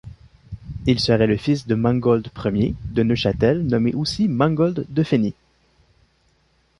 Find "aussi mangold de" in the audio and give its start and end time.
3.93-5.03